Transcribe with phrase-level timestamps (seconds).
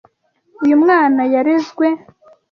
[0.63, 1.87] Uyu mwana yarezwe.